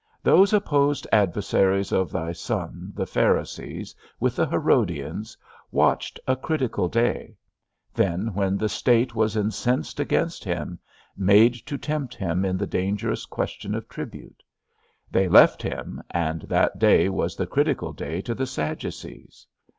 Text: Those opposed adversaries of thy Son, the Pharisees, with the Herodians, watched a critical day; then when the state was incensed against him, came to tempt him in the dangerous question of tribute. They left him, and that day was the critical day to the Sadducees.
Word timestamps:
Those 0.23 0.51
opposed 0.51 1.05
adversaries 1.11 1.91
of 1.91 2.09
thy 2.11 2.31
Son, 2.31 2.91
the 2.95 3.05
Pharisees, 3.05 3.93
with 4.19 4.35
the 4.35 4.47
Herodians, 4.47 5.37
watched 5.71 6.19
a 6.27 6.35
critical 6.35 6.89
day; 6.89 7.35
then 7.93 8.33
when 8.33 8.57
the 8.57 8.67
state 8.67 9.13
was 9.13 9.35
incensed 9.37 9.99
against 9.99 10.43
him, 10.43 10.79
came 11.23 11.51
to 11.51 11.77
tempt 11.77 12.15
him 12.15 12.43
in 12.45 12.57
the 12.57 12.65
dangerous 12.65 13.27
question 13.27 13.75
of 13.75 13.87
tribute. 13.87 14.41
They 15.11 15.27
left 15.29 15.61
him, 15.61 16.01
and 16.09 16.41
that 16.49 16.79
day 16.79 17.07
was 17.07 17.35
the 17.35 17.45
critical 17.45 17.93
day 17.93 18.21
to 18.21 18.33
the 18.33 18.47
Sadducees. 18.47 19.45